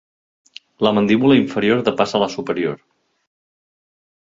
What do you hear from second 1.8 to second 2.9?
depassa la superior.